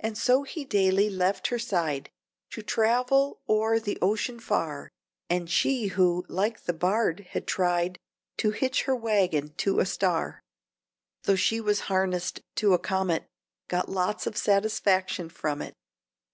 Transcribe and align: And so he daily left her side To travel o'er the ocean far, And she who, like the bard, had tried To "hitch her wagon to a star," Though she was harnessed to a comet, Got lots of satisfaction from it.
And 0.00 0.16
so 0.16 0.42
he 0.42 0.64
daily 0.64 1.10
left 1.10 1.48
her 1.48 1.58
side 1.58 2.08
To 2.52 2.62
travel 2.62 3.42
o'er 3.46 3.78
the 3.78 3.98
ocean 4.00 4.40
far, 4.40 4.90
And 5.28 5.50
she 5.50 5.88
who, 5.88 6.24
like 6.30 6.62
the 6.64 6.72
bard, 6.72 7.26
had 7.32 7.46
tried 7.46 7.98
To 8.38 8.52
"hitch 8.52 8.84
her 8.84 8.96
wagon 8.96 9.52
to 9.58 9.80
a 9.80 9.84
star," 9.84 10.40
Though 11.24 11.36
she 11.36 11.60
was 11.60 11.80
harnessed 11.92 12.40
to 12.54 12.72
a 12.72 12.78
comet, 12.78 13.26
Got 13.68 13.90
lots 13.90 14.26
of 14.26 14.34
satisfaction 14.38 15.28
from 15.28 15.60
it. 15.60 15.74